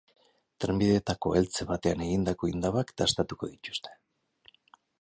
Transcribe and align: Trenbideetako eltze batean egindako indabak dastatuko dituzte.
Trenbideetako 0.63 1.33
eltze 1.41 1.67
batean 1.73 2.01
egindako 2.05 2.51
indabak 2.53 2.95
dastatuko 3.03 3.51
dituzte. 3.53 3.95